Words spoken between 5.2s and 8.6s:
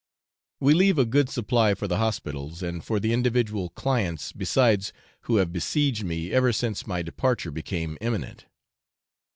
who have besieged me ever since my departure became imminent.